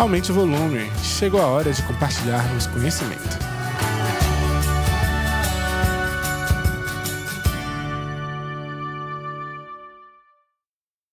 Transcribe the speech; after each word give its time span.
Aumente 0.00 0.32
o 0.32 0.34
volume, 0.34 0.78
chegou 1.04 1.42
a 1.42 1.46
hora 1.46 1.70
de 1.70 1.86
compartilharmos 1.86 2.66
conhecimento. 2.68 3.20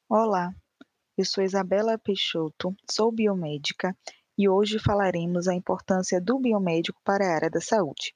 Olá, 0.07 0.53
eu 1.17 1.25
sou 1.25 1.43
Isabela 1.43 1.97
Peixoto, 1.97 2.73
sou 2.89 3.11
biomédica 3.11 3.93
e 4.37 4.47
hoje 4.47 4.79
falaremos 4.79 5.49
a 5.49 5.53
importância 5.53 6.21
do 6.21 6.39
biomédico 6.39 7.01
para 7.03 7.25
a 7.27 7.35
área 7.35 7.49
da 7.49 7.59
saúde. 7.59 8.15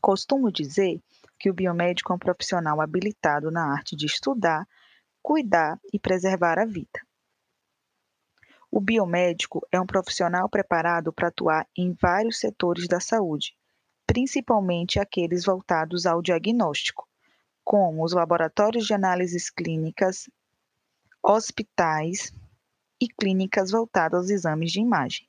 Costumo 0.00 0.50
dizer 0.50 1.00
que 1.38 1.48
o 1.48 1.54
biomédico 1.54 2.12
é 2.12 2.16
um 2.16 2.18
profissional 2.18 2.80
habilitado 2.80 3.48
na 3.52 3.72
arte 3.72 3.94
de 3.94 4.06
estudar, 4.06 4.66
cuidar 5.22 5.78
e 5.92 6.00
preservar 6.00 6.58
a 6.58 6.64
vida. 6.64 6.98
O 8.74 8.80
biomédico 8.80 9.60
é 9.70 9.78
um 9.78 9.84
profissional 9.84 10.48
preparado 10.48 11.12
para 11.12 11.28
atuar 11.28 11.68
em 11.76 11.92
vários 11.92 12.40
setores 12.40 12.88
da 12.88 13.00
saúde, 13.00 13.54
principalmente 14.06 14.98
aqueles 14.98 15.44
voltados 15.44 16.06
ao 16.06 16.22
diagnóstico, 16.22 17.06
como 17.62 18.02
os 18.02 18.14
laboratórios 18.14 18.86
de 18.86 18.94
análises 18.94 19.50
clínicas, 19.50 20.30
hospitais 21.22 22.32
e 22.98 23.08
clínicas 23.08 23.70
voltadas 23.70 24.20
aos 24.20 24.30
exames 24.30 24.72
de 24.72 24.80
imagem. 24.80 25.28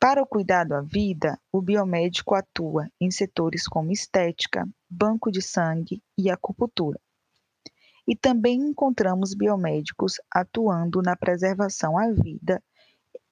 Para 0.00 0.22
o 0.22 0.26
cuidado 0.26 0.72
à 0.72 0.80
vida, 0.80 1.38
o 1.52 1.60
biomédico 1.60 2.34
atua 2.34 2.88
em 2.98 3.10
setores 3.10 3.68
como 3.68 3.92
estética, 3.92 4.66
banco 4.88 5.30
de 5.30 5.42
sangue 5.42 6.02
e 6.16 6.30
acupuntura. 6.30 6.98
E 8.06 8.14
também 8.14 8.60
encontramos 8.60 9.34
biomédicos 9.34 10.20
atuando 10.30 11.00
na 11.00 11.16
preservação 11.16 11.96
à 11.98 12.10
vida, 12.10 12.62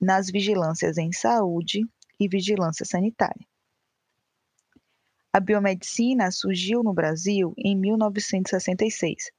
nas 0.01 0.31
vigilâncias 0.31 0.99
em 0.99 1.13
saúde 1.13 1.81
e 2.19 2.29
vigilância 2.29 2.85
sanitária. 2.85 3.47
A 5.33 5.41
biomedicina 5.41 6.31
surgiu 6.31 6.83
no 6.83 6.93
Brasil 6.93 7.55
em 7.57 7.75
1966, 7.75 9.31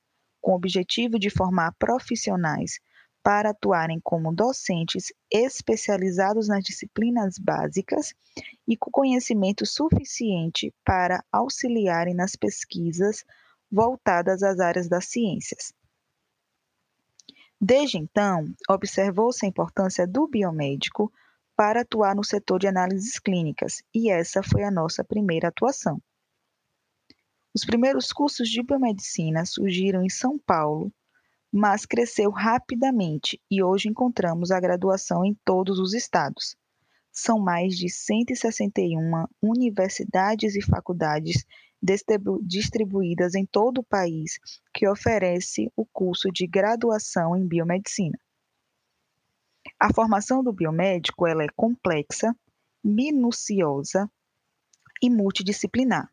com 0.42 0.52
o 0.52 0.56
objetivo 0.56 1.20
de 1.20 1.30
formar 1.30 1.74
profissionais 1.78 2.80
para 3.24 3.52
atuarem 3.52 4.00
como 4.04 4.34
docentes 4.34 5.14
especializados 5.32 6.48
nas 6.48 6.64
disciplinas 6.64 7.38
básicas 7.38 8.14
e 8.68 8.76
com 8.76 8.92
conhecimento 8.92 9.66
suficiente 9.66 10.74
para 10.84 11.24
auxiliarem 11.32 12.14
nas 12.14 12.36
pesquisas 12.36 13.24
voltadas 13.74 14.44
às 14.44 14.60
áreas 14.60 14.88
das 14.88 15.06
ciências. 15.06 15.74
Desde 17.60 17.98
então, 17.98 18.46
observou-se 18.70 19.44
a 19.44 19.50
importância 19.50 20.06
do 20.06 20.28
biomédico 20.28 21.12
para 21.56 21.82
atuar 21.82 22.16
no 22.16 22.24
setor 22.24 22.60
de 22.60 22.68
análises 22.68 23.18
clínicas, 23.18 23.82
e 23.92 24.12
essa 24.12 24.44
foi 24.44 24.64
a 24.64 24.70
nossa 24.70 25.04
primeira 25.04 25.48
atuação. 25.48 26.00
Os 27.56 27.66
primeiros 27.66 28.12
cursos 28.12 28.48
de 28.48 28.62
biomedicina 28.62 29.44
surgiram 29.44 30.04
em 30.04 30.10
São 30.10 30.38
Paulo, 30.38 30.94
mas 31.52 31.86
cresceu 31.86 32.30
rapidamente 32.30 33.42
e 33.50 33.64
hoje 33.64 33.90
encontramos 33.90 34.52
a 34.52 34.60
graduação 34.60 35.26
em 35.26 35.36
todos 35.46 35.80
os 35.80 35.94
estados. 35.94 36.56
São 37.12 37.40
mais 37.40 37.76
de 37.76 37.90
161 37.90 39.26
universidades 39.42 40.56
e 40.56 40.62
faculdades 40.62 41.46
distribuídas 42.42 43.36
em 43.36 43.46
todo 43.46 43.80
o 43.80 43.84
país 43.84 44.40
que 44.74 44.88
oferece 44.88 45.72
o 45.76 45.86
curso 45.86 46.30
de 46.32 46.48
graduação 46.48 47.36
em 47.36 47.46
biomedicina. 47.46 48.18
A 49.80 49.94
formação 49.94 50.42
do 50.42 50.54
biomédico 50.54 51.28
ela 51.28 51.44
é 51.44 51.48
complexa, 51.56 52.34
minuciosa 52.84 54.10
e 55.02 55.10
multidisciplinar, 55.10 56.10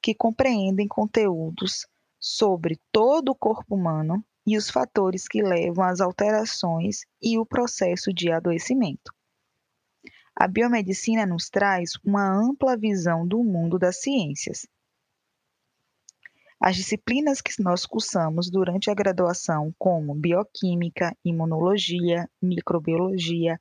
que 0.00 0.14
compreendem 0.14 0.86
conteúdos 0.86 1.86
sobre 2.20 2.78
todo 2.92 3.30
o 3.30 3.34
corpo 3.34 3.74
humano 3.74 4.24
e 4.46 4.56
os 4.56 4.70
fatores 4.70 5.26
que 5.26 5.42
levam 5.42 5.84
às 5.84 6.00
alterações 6.00 7.00
e 7.20 7.38
o 7.38 7.44
processo 7.44 8.12
de 8.12 8.30
adoecimento. 8.30 9.12
A 10.36 10.48
biomedicina 10.48 11.24
nos 11.24 11.48
traz 11.48 11.92
uma 12.04 12.26
ampla 12.26 12.76
visão 12.76 13.26
do 13.26 13.42
mundo 13.42 13.78
das 13.78 14.00
ciências, 14.00 14.66
as 16.60 16.76
disciplinas 16.76 17.40
que 17.40 17.62
nós 17.62 17.84
cursamos 17.84 18.50
durante 18.50 18.90
a 18.90 18.94
graduação, 18.94 19.74
como 19.78 20.14
bioquímica, 20.14 21.14
imunologia, 21.24 22.28
microbiologia, 22.40 23.58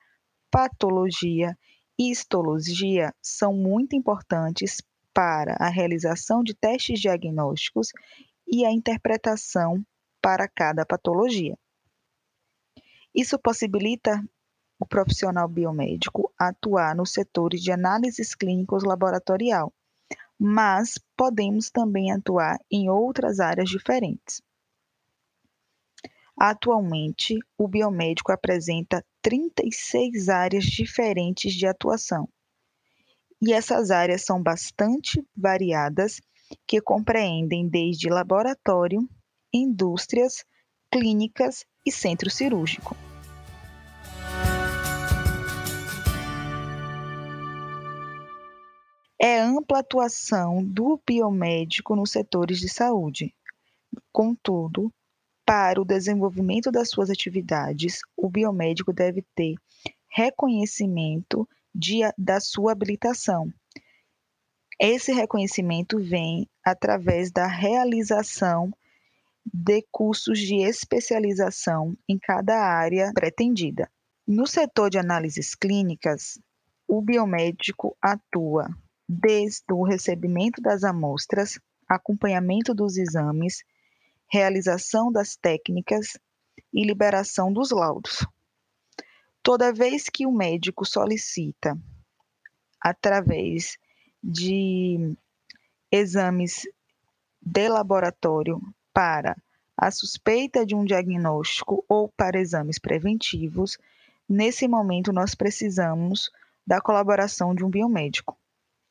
patologia 0.50 1.58
e 2.00 2.12
histologia, 2.12 3.14
são 3.22 3.54
muito 3.54 3.96
importantes 3.96 4.82
para 5.14 5.56
a 5.60 5.70
realização 5.70 6.44
de 6.44 6.54
testes 6.54 7.00
diagnósticos 7.00 7.90
e 8.48 8.66
a 8.66 8.72
interpretação 8.72 9.86
para 10.22 10.48
cada 10.48 10.86
patologia. 10.86 11.58
Isso 13.14 13.38
possibilita 13.38 14.24
o 14.80 14.86
profissional 14.86 15.48
biomédico 15.48 16.34
atuar 16.38 16.96
nos 16.96 17.12
setores 17.12 17.62
de 17.62 17.72
análises 17.72 18.34
clínicos 18.34 18.84
laboratorial, 18.84 19.74
mas 20.40 21.00
podemos 21.16 21.70
também 21.70 22.12
atuar 22.12 22.58
em 22.72 22.90
outras 22.90 23.40
áreas 23.40 23.70
diferentes. 23.70 24.42
Atualmente, 26.36 27.38
o 27.58 27.68
biomédico 27.68 28.32
apresenta 28.32 29.06
36 29.22 30.30
áreas 30.30 30.66
diferentes 30.66 31.54
de 31.54 31.68
atuação. 31.68 32.28
E 33.42 33.54
essas 33.54 33.92
áreas 33.92 34.24
são 34.24 34.42
bastante 34.42 35.24
variadas, 35.36 36.20
que 36.68 36.82
compreendem 36.82 37.68
desde 37.68 38.10
laboratório, 38.10 39.08
indústrias, 39.54 40.44
clínicas 40.92 41.66
e 41.86 41.92
centro 41.92 42.30
cirúrgico. 42.30 42.96
É 49.26 49.40
ampla 49.40 49.80
atuação 49.80 50.62
do 50.62 51.02
biomédico 51.08 51.96
nos 51.96 52.12
setores 52.12 52.60
de 52.60 52.68
saúde. 52.68 53.34
Contudo, 54.12 54.94
para 55.46 55.80
o 55.80 55.86
desenvolvimento 55.86 56.70
das 56.70 56.90
suas 56.90 57.10
atividades, 57.10 58.02
o 58.18 58.30
biomédico 58.30 58.92
deve 58.92 59.24
ter 59.34 59.56
reconhecimento 60.10 61.48
de, 61.74 62.02
da 62.18 62.42
sua 62.42 62.74
habilitação. 62.74 63.50
Esse 64.78 65.14
reconhecimento 65.14 66.00
vem 66.00 66.46
através 66.62 67.32
da 67.32 67.48
realização 67.48 68.74
de 69.46 69.86
cursos 69.90 70.38
de 70.38 70.56
especialização 70.56 71.96
em 72.10 72.20
cada 72.20 72.60
área 72.60 73.10
pretendida. 73.14 73.90
No 74.28 74.46
setor 74.46 74.90
de 74.90 74.98
análises 74.98 75.56
clínicas, 75.56 76.38
o 76.86 77.02
biomédico 77.02 77.96
atua 78.02 78.68
desde 79.14 79.72
o 79.72 79.84
recebimento 79.84 80.62
das 80.62 80.84
amostras, 80.84 81.60
acompanhamento 81.88 82.74
dos 82.74 82.98
exames, 82.98 83.64
realização 84.32 85.12
das 85.12 85.36
técnicas 85.36 86.18
e 86.74 86.84
liberação 86.84 87.54
dos 87.54 87.70
laudos. 87.70 88.26
Toda 89.44 89.74
vez 89.74 90.10
que 90.10 90.26
o 90.26 90.32
médico 90.32 90.86
solicita, 90.86 91.78
através 92.82 93.78
de 94.24 95.16
exames 95.92 96.68
de 97.42 97.70
laboratório 97.70 98.60
para 98.94 99.36
a 99.78 99.92
suspeita 99.92 100.66
de 100.66 100.74
um 100.74 100.86
diagnóstico 100.86 101.86
ou 101.88 102.10
para 102.10 102.40
exames 102.40 102.80
preventivos, 102.80 103.78
nesse 104.28 104.68
momento 104.68 105.12
nós 105.14 105.36
precisamos 105.36 106.32
da 106.66 106.82
colaboração 106.82 107.54
de 107.54 107.64
um 107.64 107.70
biomédico. 107.70 108.38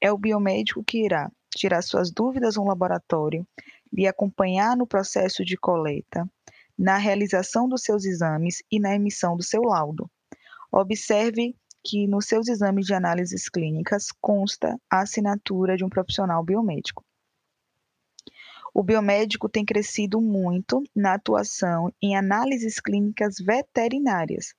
É 0.05 0.11
o 0.11 0.19
biomédico 0.19 0.83
que 0.83 1.05
irá 1.05 1.31
tirar 1.55 1.81
suas 1.81 2.11
dúvidas 2.11 2.57
no 2.57 2.65
laboratório, 2.65 3.47
lhe 3.93 4.09
acompanhar 4.09 4.77
no 4.77 4.85
processo 4.85 5.45
de 5.45 5.57
coleta, 5.57 6.29
na 6.77 6.97
realização 6.97 7.69
dos 7.69 7.83
seus 7.83 8.05
exames 8.05 8.65
e 8.69 8.81
na 8.81 8.97
emissão 8.97 9.37
do 9.37 9.45
seu 9.45 9.63
laudo. 9.63 10.11
Observe 10.73 11.55
que 11.85 12.09
nos 12.09 12.27
seus 12.27 12.49
exames 12.49 12.85
de 12.85 12.95
análises 12.95 13.49
clínicas 13.49 14.09
consta 14.21 14.77
a 14.91 15.03
assinatura 15.03 15.77
de 15.77 15.85
um 15.85 15.89
profissional 15.89 16.43
biomédico. 16.43 17.05
O 18.75 18.83
biomédico 18.83 19.49
tem 19.49 19.65
crescido 19.65 20.21
muito 20.21 20.83
na 20.97 21.15
atuação 21.15 21.93
em 22.03 22.17
análises 22.17 22.81
clínicas 22.81 23.37
veterinárias, 23.39 24.53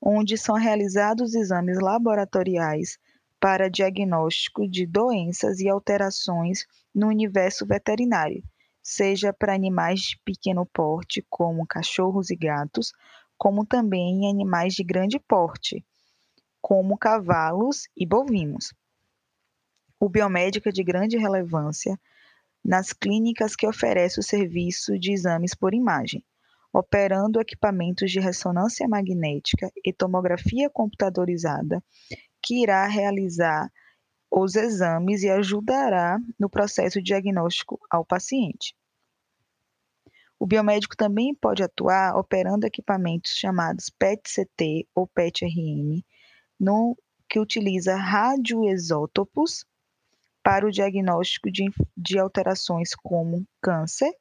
onde 0.00 0.36
são 0.36 0.56
realizados 0.56 1.34
exames 1.36 1.78
laboratoriais 1.78 2.98
para 3.42 3.68
diagnóstico 3.68 4.68
de 4.68 4.86
doenças 4.86 5.58
e 5.58 5.68
alterações 5.68 6.64
no 6.94 7.08
universo 7.08 7.66
veterinário, 7.66 8.40
seja 8.80 9.32
para 9.32 9.52
animais 9.52 10.00
de 10.00 10.20
pequeno 10.24 10.64
porte, 10.64 11.26
como 11.28 11.66
cachorros 11.66 12.30
e 12.30 12.36
gatos, 12.36 12.92
como 13.36 13.66
também 13.66 14.26
em 14.26 14.30
animais 14.30 14.74
de 14.74 14.84
grande 14.84 15.18
porte, 15.18 15.84
como 16.60 16.96
cavalos 16.96 17.88
e 17.96 18.06
bovinos. 18.06 18.72
O 19.98 20.08
biomédico 20.08 20.68
é 20.68 20.72
de 20.72 20.84
grande 20.84 21.16
relevância 21.16 21.98
nas 22.64 22.92
clínicas 22.92 23.56
que 23.56 23.66
oferecem 23.66 24.20
o 24.20 24.24
serviço 24.24 24.96
de 24.96 25.10
exames 25.10 25.52
por 25.52 25.74
imagem, 25.74 26.24
operando 26.72 27.40
equipamentos 27.40 28.12
de 28.12 28.20
ressonância 28.20 28.86
magnética 28.86 29.68
e 29.84 29.92
tomografia 29.92 30.70
computadorizada, 30.70 31.82
que 32.42 32.62
irá 32.62 32.86
realizar 32.86 33.70
os 34.30 34.56
exames 34.56 35.22
e 35.22 35.30
ajudará 35.30 36.18
no 36.38 36.48
processo 36.48 37.02
diagnóstico 37.02 37.78
ao 37.90 38.04
paciente. 38.04 38.74
O 40.38 40.46
biomédico 40.46 40.96
também 40.96 41.34
pode 41.34 41.62
atuar 41.62 42.16
operando 42.16 42.66
equipamentos 42.66 43.36
chamados 43.36 43.90
PET-CT 43.90 44.88
ou 44.94 45.06
PET-RM, 45.06 46.02
que 47.28 47.38
utiliza 47.38 47.94
radioisótopos 47.94 49.64
para 50.42 50.66
o 50.66 50.70
diagnóstico 50.70 51.50
de, 51.50 51.70
de 51.96 52.18
alterações 52.18 52.94
como 52.94 53.46
câncer 53.60 54.12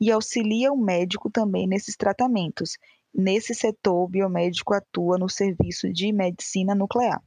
e 0.00 0.10
auxilia 0.10 0.72
o 0.72 0.76
médico 0.76 1.30
também 1.30 1.68
nesses 1.68 1.96
tratamentos. 1.96 2.78
Nesse 3.14 3.54
setor, 3.54 4.04
o 4.04 4.08
biomédico 4.08 4.72
atua 4.72 5.18
no 5.18 5.28
serviço 5.28 5.92
de 5.92 6.12
medicina 6.12 6.74
nuclear. 6.74 7.22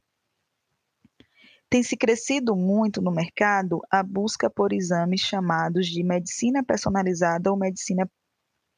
Tem 1.68 1.82
se 1.82 1.96
crescido 1.96 2.54
muito 2.54 3.02
no 3.02 3.10
mercado 3.10 3.80
a 3.90 4.02
busca 4.02 4.48
por 4.48 4.72
exames 4.72 5.20
chamados 5.20 5.88
de 5.88 6.02
medicina 6.04 6.64
personalizada 6.64 7.50
ou 7.50 7.56
medicina 7.56 8.08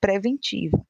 preventiva, 0.00 0.80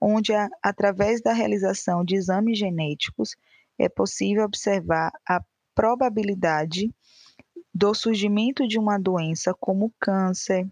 onde, 0.00 0.32
através 0.62 1.20
da 1.20 1.32
realização 1.32 2.02
de 2.02 2.16
exames 2.16 2.58
genéticos, 2.58 3.36
é 3.78 3.88
possível 3.88 4.44
observar 4.44 5.12
a 5.28 5.44
probabilidade 5.74 6.90
do 7.74 7.94
surgimento 7.94 8.66
de 8.66 8.78
uma 8.78 8.98
doença 8.98 9.54
como 9.54 9.92
câncer, 10.00 10.66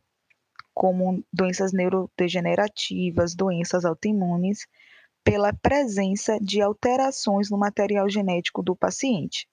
como 0.73 1.23
doenças 1.33 1.73
neurodegenerativas, 1.73 3.35
doenças 3.35 3.85
autoimunes, 3.85 4.67
pela 5.23 5.53
presença 5.53 6.39
de 6.41 6.63
alterações 6.63 7.51
no 7.51 7.59
material 7.59 8.09
genético 8.09 8.63
do 8.63 8.75
paciente. 8.75 9.47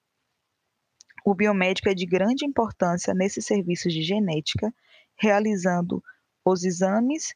O 1.26 1.34
biomédico 1.34 1.88
é 1.88 1.94
de 1.94 2.04
grande 2.04 2.44
importância 2.44 3.14
nesses 3.14 3.46
serviços 3.46 3.94
de 3.94 4.02
genética, 4.02 4.70
realizando 5.18 6.02
os 6.44 6.64
exames, 6.64 7.34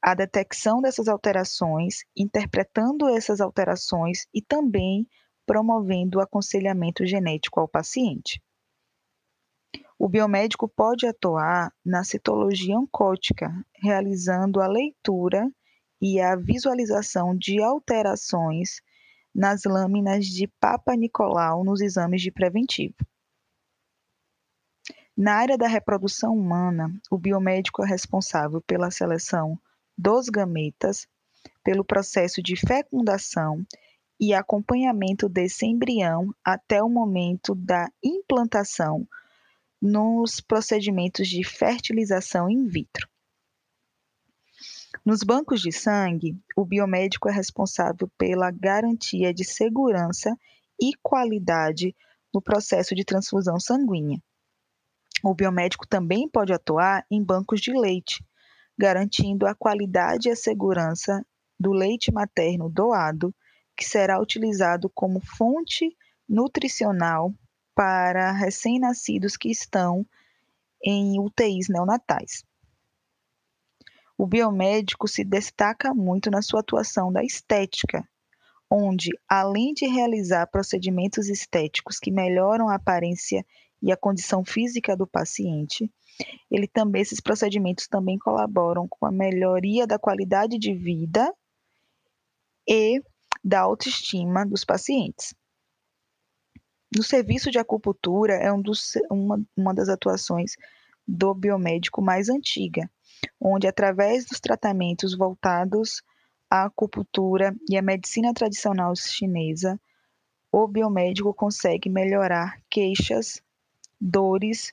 a 0.00 0.14
detecção 0.14 0.80
dessas 0.80 1.06
alterações, 1.06 1.96
interpretando 2.16 3.06
essas 3.10 3.42
alterações 3.42 4.26
e 4.32 4.40
também 4.40 5.06
promovendo 5.44 6.18
o 6.18 6.22
aconselhamento 6.22 7.04
genético 7.04 7.60
ao 7.60 7.68
paciente. 7.68 8.42
O 9.98 10.08
biomédico 10.08 10.66
pode 10.66 11.06
atuar 11.06 11.70
na 11.84 12.04
citologia 12.04 12.78
oncótica, 12.78 13.52
realizando 13.82 14.62
a 14.62 14.66
leitura 14.66 15.46
e 16.00 16.20
a 16.20 16.36
visualização 16.36 17.36
de 17.36 17.62
alterações 17.62 18.80
nas 19.34 19.64
lâminas 19.64 20.24
de 20.24 20.48
Papa 20.58 20.96
Nicolau 20.96 21.62
nos 21.62 21.82
exames 21.82 22.22
de 22.22 22.30
preventivo. 22.30 22.94
Na 25.16 25.36
área 25.36 25.56
da 25.56 25.66
reprodução 25.66 26.36
humana, 26.36 26.92
o 27.10 27.16
biomédico 27.16 27.82
é 27.82 27.88
responsável 27.88 28.60
pela 28.60 28.90
seleção 28.90 29.58
dos 29.96 30.28
gametas, 30.28 31.08
pelo 31.64 31.82
processo 31.82 32.42
de 32.42 32.54
fecundação 32.54 33.64
e 34.20 34.34
acompanhamento 34.34 35.26
desse 35.26 35.64
embrião 35.64 36.34
até 36.44 36.82
o 36.82 36.90
momento 36.90 37.54
da 37.54 37.90
implantação 38.04 39.08
nos 39.80 40.38
procedimentos 40.38 41.28
de 41.28 41.42
fertilização 41.42 42.50
in 42.50 42.66
vitro. 42.66 43.08
Nos 45.02 45.22
bancos 45.22 45.62
de 45.62 45.72
sangue, 45.72 46.38
o 46.54 46.62
biomédico 46.62 47.30
é 47.30 47.32
responsável 47.32 48.10
pela 48.18 48.50
garantia 48.50 49.32
de 49.32 49.44
segurança 49.44 50.36
e 50.78 50.90
qualidade 51.02 51.96
no 52.34 52.42
processo 52.42 52.94
de 52.94 53.02
transfusão 53.02 53.58
sanguínea. 53.58 54.20
O 55.22 55.34
biomédico 55.34 55.86
também 55.86 56.28
pode 56.28 56.52
atuar 56.52 57.04
em 57.10 57.22
bancos 57.22 57.60
de 57.60 57.72
leite, 57.72 58.24
garantindo 58.78 59.46
a 59.46 59.54
qualidade 59.54 60.28
e 60.28 60.32
a 60.32 60.36
segurança 60.36 61.24
do 61.58 61.72
leite 61.72 62.12
materno 62.12 62.68
doado, 62.68 63.34
que 63.76 63.84
será 63.84 64.20
utilizado 64.20 64.90
como 64.90 65.20
fonte 65.20 65.96
nutricional 66.28 67.32
para 67.74 68.32
recém-nascidos 68.32 69.36
que 69.36 69.50
estão 69.50 70.06
em 70.82 71.18
UTIs 71.20 71.68
neonatais. 71.68 72.44
O 74.18 74.26
biomédico 74.26 75.06
se 75.06 75.24
destaca 75.24 75.92
muito 75.92 76.30
na 76.30 76.40
sua 76.40 76.60
atuação 76.60 77.12
da 77.12 77.22
estética, 77.22 78.06
onde, 78.70 79.10
além 79.28 79.74
de 79.74 79.86
realizar 79.86 80.46
procedimentos 80.46 81.28
estéticos 81.28 81.98
que 81.98 82.10
melhoram 82.10 82.68
a 82.68 82.76
aparência 82.76 83.44
e 83.82 83.92
a 83.92 83.96
condição 83.96 84.44
física 84.44 84.96
do 84.96 85.06
paciente, 85.06 85.90
ele 86.50 86.66
também 86.66 87.02
esses 87.02 87.20
procedimentos 87.20 87.86
também 87.86 88.18
colaboram 88.18 88.86
com 88.88 89.06
a 89.06 89.12
melhoria 89.12 89.86
da 89.86 89.98
qualidade 89.98 90.58
de 90.58 90.74
vida 90.74 91.32
e 92.68 93.00
da 93.44 93.60
autoestima 93.60 94.44
dos 94.46 94.64
pacientes. 94.64 95.34
No 96.96 97.02
serviço 97.02 97.50
de 97.50 97.58
acupuntura 97.58 98.34
é 98.34 98.52
um 98.52 98.60
dos, 98.60 98.92
uma, 99.10 99.44
uma 99.56 99.74
das 99.74 99.88
atuações 99.88 100.52
do 101.06 101.34
biomédico 101.34 102.00
mais 102.00 102.28
antiga, 102.28 102.90
onde 103.40 103.66
através 103.66 104.24
dos 104.26 104.40
tratamentos 104.40 105.16
voltados 105.16 106.02
à 106.50 106.64
acupuntura 106.64 107.54
e 107.68 107.76
à 107.76 107.82
medicina 107.82 108.32
tradicional 108.32 108.94
chinesa, 108.96 109.78
o 110.50 110.66
biomédico 110.66 111.34
consegue 111.34 111.90
melhorar 111.90 112.60
queixas, 112.70 113.42
dores 114.00 114.72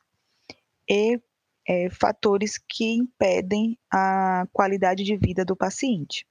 e 0.90 1.20
é, 1.68 1.90
fatores 1.90 2.58
que 2.58 2.86
impedem 2.94 3.78
a 3.92 4.46
qualidade 4.52 5.04
de 5.04 5.16
vida 5.16 5.46
do 5.46 5.56
paciente. 5.56 6.26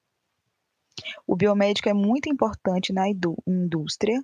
O 1.26 1.34
biomédico 1.34 1.88
é 1.88 1.94
muito 1.94 2.28
importante 2.28 2.92
na 2.92 3.06
indústria, 3.08 4.22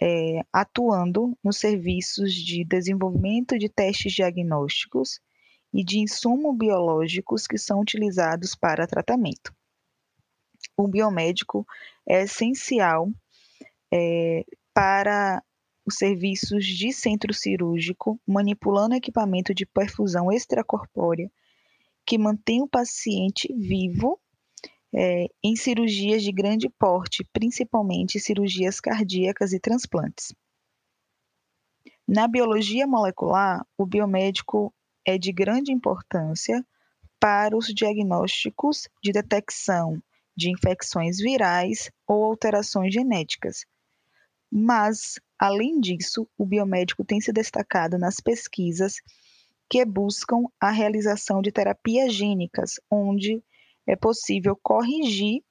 é, 0.00 0.40
atuando 0.52 1.38
nos 1.42 1.58
serviços 1.58 2.32
de 2.34 2.64
desenvolvimento 2.64 3.56
de 3.56 3.68
testes 3.68 4.12
diagnósticos 4.12 5.20
e 5.72 5.84
de 5.84 6.00
insumos 6.00 6.56
biológicos 6.56 7.46
que 7.46 7.58
são 7.58 7.80
utilizados 7.80 8.54
para 8.54 8.86
tratamento. 8.86 9.54
O 10.76 10.88
biomédico 10.88 11.66
é 12.08 12.22
essencial 12.22 13.08
é, 13.92 14.44
para 14.72 15.42
os 15.86 15.96
serviços 15.96 16.64
de 16.64 16.92
centro 16.92 17.32
cirúrgico, 17.34 18.20
manipulando 18.26 18.94
equipamento 18.94 19.54
de 19.54 19.66
perfusão 19.66 20.32
extracorpórea 20.32 21.30
que 22.06 22.18
mantém 22.18 22.62
o 22.62 22.68
paciente 22.68 23.52
vivo 23.54 24.20
é, 24.94 25.26
em 25.42 25.56
cirurgias 25.56 26.22
de 26.22 26.30
grande 26.30 26.68
porte, 26.68 27.24
principalmente 27.32 28.20
cirurgias 28.20 28.78
cardíacas 28.78 29.52
e 29.52 29.58
transplantes. 29.58 30.34
Na 32.06 32.28
biologia 32.28 32.86
molecular, 32.86 33.66
o 33.78 33.86
biomédico 33.86 34.72
é 35.06 35.18
de 35.18 35.32
grande 35.32 35.72
importância 35.72 36.64
para 37.18 37.56
os 37.56 37.66
diagnósticos 37.66 38.86
de 39.02 39.10
detecção 39.10 40.02
de 40.36 40.50
infecções 40.50 41.18
virais 41.18 41.90
ou 42.06 42.24
alterações 42.24 42.92
genéticas. 42.92 43.64
Mas, 44.50 45.18
além 45.44 45.78
disso, 45.78 46.26
o 46.38 46.46
biomédico 46.46 47.04
tem 47.04 47.20
se 47.20 47.30
destacado 47.30 47.98
nas 47.98 48.18
pesquisas 48.18 48.94
que 49.68 49.84
buscam 49.84 50.44
a 50.58 50.70
realização 50.70 51.42
de 51.42 51.52
terapias 51.52 52.14
gênicas, 52.14 52.80
onde 52.90 53.44
é 53.86 53.94
possível 53.94 54.58
corrigir 54.62 55.42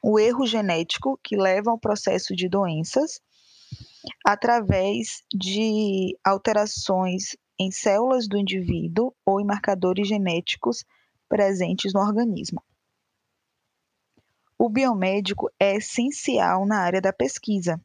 o 0.00 0.20
erro 0.20 0.46
genético 0.46 1.18
que 1.20 1.36
leva 1.36 1.72
ao 1.72 1.78
processo 1.80 2.36
de 2.36 2.48
doenças 2.48 3.20
através 4.24 5.24
de 5.34 6.16
alterações 6.22 7.36
em 7.58 7.72
células 7.72 8.28
do 8.28 8.38
indivíduo 8.38 9.12
ou 9.26 9.40
em 9.40 9.44
marcadores 9.44 10.06
genéticos 10.06 10.84
presentes 11.28 11.92
no 11.92 11.98
organismo. 11.98 12.62
O 14.56 14.68
biomédico 14.68 15.50
é 15.58 15.74
essencial 15.74 16.64
na 16.64 16.78
área 16.78 17.00
da 17.00 17.12
pesquisa, 17.12 17.80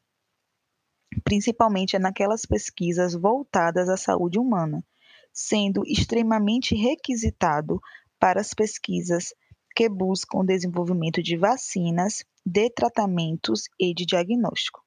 principalmente 1.24 1.98
naquelas 2.00 2.46
pesquisas 2.46 3.14
voltadas 3.14 3.90
à 3.90 3.98
saúde 3.98 4.40
humana, 4.40 4.84
sendo 5.32 5.84
extremamente 5.86 6.76
requisitado 6.76 7.82
para 8.20 8.40
as 8.40 8.54
pesquisas 8.54 9.34
que 9.76 9.90
buscam 9.90 10.40
o 10.40 10.46
desenvolvimento 10.46 11.22
de 11.22 11.36
vacinas, 11.36 12.24
de 12.46 12.70
tratamentos 12.70 13.64
e 13.80 13.94
de 13.94 14.06
diagnóstico. 14.06 14.84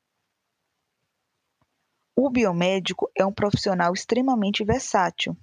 O 2.15 2.31
biomédico 2.31 3.11
é 3.15 3.27
um 3.27 3.33
profissional 3.33 3.93
extremamente 3.93 4.65
versátil, 4.65 5.37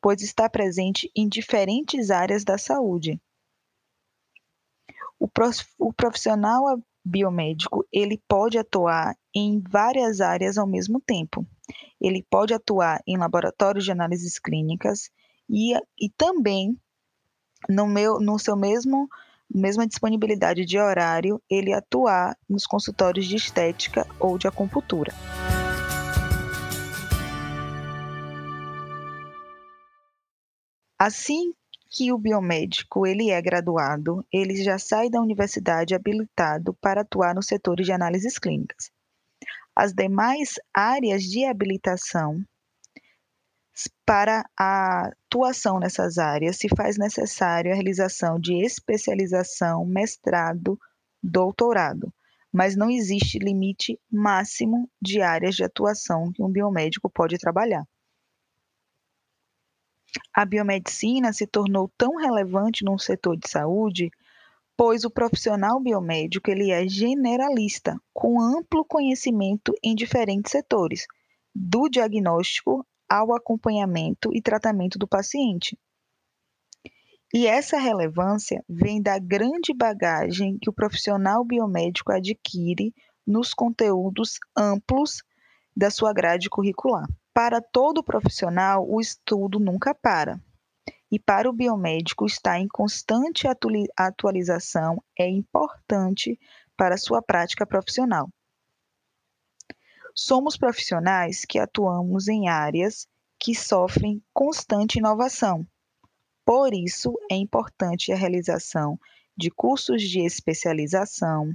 pois 0.00 0.22
está 0.22 0.48
presente 0.48 1.10
em 1.14 1.28
diferentes 1.28 2.10
áreas 2.10 2.44
da 2.44 2.56
saúde. 2.56 3.20
O 5.18 5.92
profissional 5.92 6.82
biomédico, 7.04 7.86
ele 7.92 8.20
pode 8.28 8.58
atuar 8.58 9.16
em 9.34 9.62
várias 9.68 10.20
áreas 10.20 10.58
ao 10.58 10.66
mesmo 10.66 11.00
tempo. 11.00 11.46
Ele 12.00 12.24
pode 12.28 12.52
atuar 12.52 13.00
em 13.06 13.16
laboratórios 13.16 13.84
de 13.84 13.92
análises 13.92 14.38
clínicas 14.38 15.10
e, 15.48 15.74
e 15.98 16.10
também 16.16 16.76
no, 17.68 17.86
meu, 17.86 18.18
no 18.20 18.38
seu 18.38 18.56
mesmo 18.56 19.08
mesma 19.52 19.86
disponibilidade 19.86 20.64
de 20.64 20.78
horário, 20.78 21.42
ele 21.50 21.72
atuar 21.72 22.38
nos 22.48 22.66
consultórios 22.66 23.26
de 23.26 23.34
estética 23.34 24.06
ou 24.20 24.38
de 24.38 24.46
acupuntura. 24.46 25.12
Assim 30.96 31.52
que 31.90 32.12
o 32.12 32.18
biomédico 32.18 33.04
ele 33.04 33.30
é 33.30 33.42
graduado, 33.42 34.24
ele 34.32 34.62
já 34.62 34.78
sai 34.78 35.10
da 35.10 35.20
universidade 35.20 35.94
habilitado 35.94 36.72
para 36.74 37.00
atuar 37.00 37.34
nos 37.34 37.46
setores 37.46 37.84
de 37.84 37.92
análises 37.92 38.38
clínicas. 38.38 38.92
As 39.74 39.92
demais 39.92 40.54
áreas 40.72 41.22
de 41.22 41.44
habilitação 41.44 42.44
para 44.06 44.44
a 44.58 45.08
atuação 45.26 45.80
nessas 45.80 46.18
áreas 46.18 46.58
se 46.58 46.68
faz 46.76 46.96
necessário 46.96 47.72
a 47.72 47.74
realização 47.74 48.38
de 48.38 48.54
especialização, 48.64 49.84
mestrado, 49.84 50.78
doutorado, 51.22 52.12
mas 52.52 52.76
não 52.76 52.90
existe 52.90 53.38
limite 53.38 53.98
máximo 54.10 54.88
de 55.00 55.22
áreas 55.22 55.54
de 55.54 55.64
atuação 55.64 56.30
que 56.32 56.42
um 56.42 56.50
biomédico 56.50 57.10
pode 57.10 57.38
trabalhar. 57.38 57.84
A 60.34 60.44
biomedicina 60.44 61.32
se 61.32 61.46
tornou 61.46 61.90
tão 61.96 62.16
relevante 62.16 62.84
no 62.84 62.98
setor 62.98 63.36
de 63.36 63.48
saúde, 63.48 64.10
pois 64.76 65.04
o 65.04 65.10
profissional 65.10 65.78
biomédico 65.80 66.50
ele 66.50 66.70
é 66.70 66.88
generalista, 66.88 68.00
com 68.12 68.40
amplo 68.40 68.84
conhecimento 68.84 69.74
em 69.82 69.94
diferentes 69.94 70.50
setores, 70.50 71.06
do 71.54 71.88
diagnóstico 71.88 72.86
ao 73.08 73.34
acompanhamento 73.34 74.30
e 74.32 74.40
tratamento 74.40 74.98
do 74.98 75.06
paciente. 75.06 75.76
E 77.32 77.46
essa 77.46 77.78
relevância 77.78 78.64
vem 78.68 79.00
da 79.00 79.18
grande 79.18 79.72
bagagem 79.72 80.58
que 80.58 80.68
o 80.68 80.72
profissional 80.72 81.44
biomédico 81.44 82.10
adquire 82.10 82.92
nos 83.26 83.54
conteúdos 83.54 84.38
amplos 84.56 85.22
da 85.76 85.90
sua 85.90 86.12
grade 86.12 86.48
curricular. 86.48 87.06
Para 87.32 87.60
todo 87.60 88.02
profissional, 88.02 88.84
o 88.88 89.00
estudo 89.00 89.58
nunca 89.60 89.94
para. 89.94 90.40
E 91.10 91.18
para 91.18 91.48
o 91.48 91.52
biomédico, 91.52 92.26
estar 92.26 92.58
em 92.58 92.68
constante 92.68 93.46
atualização 93.96 95.02
é 95.18 95.28
importante 95.28 96.38
para 96.76 96.96
sua 96.96 97.20
prática 97.20 97.66
profissional. 97.66 98.28
Somos 100.14 100.56
profissionais 100.56 101.44
que 101.44 101.58
atuamos 101.58 102.28
em 102.28 102.48
áreas 102.48 103.06
que 103.38 103.54
sofrem 103.54 104.22
constante 104.32 104.98
inovação. 104.98 105.66
Por 106.44 106.74
isso, 106.74 107.12
é 107.30 107.36
importante 107.36 108.12
a 108.12 108.16
realização 108.16 108.98
de 109.36 109.50
cursos 109.50 110.02
de 110.02 110.20
especialização, 110.20 111.54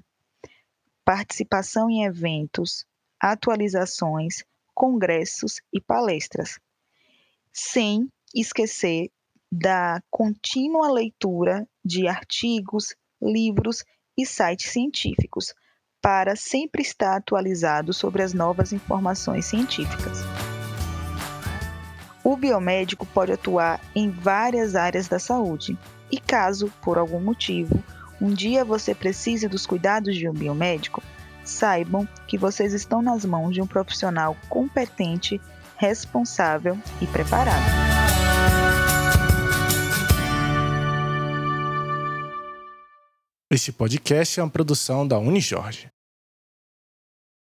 participação 1.03 1.89
em 1.89 2.03
eventos, 2.03 2.85
atualizações, 3.19 4.43
congressos 4.75 5.61
e 5.73 5.79
palestras, 5.79 6.59
sem 7.51 8.07
esquecer 8.35 9.09
da 9.49 10.01
contínua 10.11 10.91
leitura 10.91 11.65
de 11.83 12.07
artigos, 12.07 12.93
livros 13.21 13.83
e 14.17 14.25
sites 14.25 14.69
científicos, 14.71 15.53
para 16.01 16.35
sempre 16.35 16.81
estar 16.81 17.15
atualizado 17.15 17.93
sobre 17.93 18.21
as 18.21 18.33
novas 18.33 18.73
informações 18.73 19.45
científicas. 19.45 20.19
O 22.23 22.35
biomédico 22.35 23.05
pode 23.05 23.31
atuar 23.31 23.79
em 23.95 24.09
várias 24.09 24.75
áreas 24.75 25.07
da 25.07 25.19
saúde, 25.19 25.77
e 26.11 26.19
caso, 26.19 26.71
por 26.81 26.97
algum 26.97 27.19
motivo, 27.19 27.83
um 28.19 28.33
dia 28.33 28.65
você 28.65 28.93
precise 28.93 29.47
dos 29.47 29.65
cuidados 29.65 30.15
de 30.15 30.27
um 30.27 30.33
biomédico, 30.33 31.01
saibam 31.45 32.07
que 32.27 32.37
vocês 32.37 32.73
estão 32.73 33.01
nas 33.01 33.23
mãos 33.23 33.53
de 33.53 33.61
um 33.61 33.67
profissional 33.67 34.35
competente, 34.49 35.39
responsável 35.77 36.77
e 37.01 37.07
preparado. 37.07 37.85
Este 43.51 43.71
podcast 43.71 44.39
é 44.39 44.43
uma 44.43 44.49
produção 44.49 45.07
da 45.07 45.19
Unijorge. 45.19 45.94